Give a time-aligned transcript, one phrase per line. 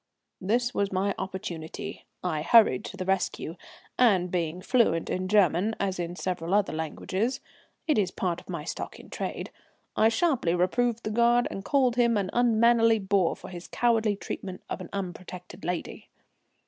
[0.41, 2.05] This was my opportunity.
[2.23, 3.55] I hurried to the rescue,
[3.99, 7.39] and, being fluent in German as in several other languages
[7.85, 9.51] it is part of my stock in trade
[9.95, 14.63] I sharply reproved the guard and called him an unmannerly boor for his cowardly treatment
[14.71, 16.09] of an unprotected lady.